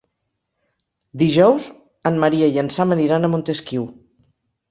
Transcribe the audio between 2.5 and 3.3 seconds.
i en Sam aniran